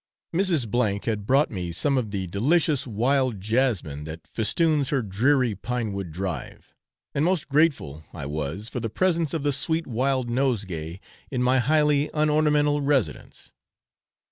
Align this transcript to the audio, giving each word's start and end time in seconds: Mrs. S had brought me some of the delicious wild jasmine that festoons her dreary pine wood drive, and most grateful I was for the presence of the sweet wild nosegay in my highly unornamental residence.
Mrs. 0.33 0.65
S 0.99 1.05
had 1.05 1.27
brought 1.27 1.51
me 1.51 1.71
some 1.71 1.95
of 1.95 2.09
the 2.09 2.25
delicious 2.25 2.87
wild 2.87 3.39
jasmine 3.39 4.03
that 4.05 4.25
festoons 4.25 4.89
her 4.89 5.03
dreary 5.03 5.53
pine 5.53 5.93
wood 5.93 6.11
drive, 6.11 6.73
and 7.13 7.23
most 7.23 7.47
grateful 7.49 8.03
I 8.11 8.25
was 8.25 8.67
for 8.67 8.79
the 8.79 8.89
presence 8.89 9.31
of 9.35 9.43
the 9.43 9.53
sweet 9.53 9.85
wild 9.85 10.27
nosegay 10.27 10.99
in 11.29 11.43
my 11.43 11.59
highly 11.59 12.09
unornamental 12.15 12.81
residence. 12.81 13.51